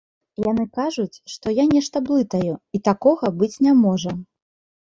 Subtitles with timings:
[0.45, 4.19] Яны кажуць, што я нешта блытаю і такога быць не можа.